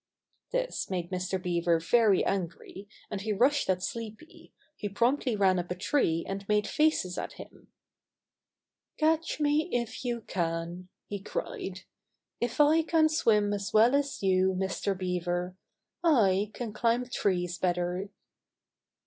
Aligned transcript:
This 0.51 0.89
made 0.89 1.11
Mr. 1.11 1.39
Beaver 1.39 1.79
very 1.79 2.25
angry, 2.25 2.89
and 3.11 3.21
he 3.21 3.31
rushed 3.31 3.69
at 3.69 3.83
Sleepy, 3.83 4.51
who 4.81 4.89
promptly 4.89 5.35
ran 5.35 5.59
up 5.59 5.69
a 5.69 5.75
tree 5.75 6.25
and 6.27 6.43
made 6.49 6.65
faces 6.65 7.19
at 7.19 7.33
him. 7.33 7.67
"Catch 8.97 9.39
me, 9.39 9.69
if 9.71 10.03
you 10.03 10.21
can!" 10.21 10.87
he 11.05 11.19
cried. 11.21 11.81
"If 12.39 12.59
I 12.59 12.81
can't 12.81 13.11
swim 13.11 13.53
as 13.53 13.73
well 13.73 13.93
as 13.93 14.23
you, 14.23 14.55
Mr. 14.55 14.97
Beaver, 14.97 15.55
I 16.03 16.49
can 16.55 16.73
climb 16.73 17.05
trees 17.07 17.59
better." 17.59 18.09